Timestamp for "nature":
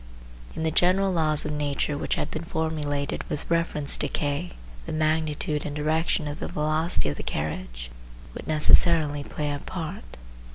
1.53-1.95